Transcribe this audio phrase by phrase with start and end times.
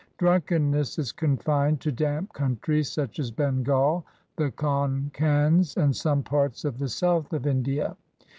[0.17, 4.03] Drunkenness is confined to damp countries, such as Bengal,
[4.35, 7.95] the Concans, and some parts of the south of India.